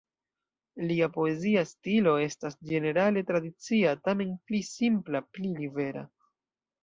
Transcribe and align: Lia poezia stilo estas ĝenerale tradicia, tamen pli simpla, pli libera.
Lia 0.91 1.07
poezia 1.17 1.61
stilo 1.71 2.13
estas 2.21 2.55
ĝenerale 2.71 3.23
tradicia, 3.31 3.93
tamen 4.07 4.33
pli 4.49 4.63
simpla, 4.69 5.23
pli 5.37 5.55
libera. 5.61 6.05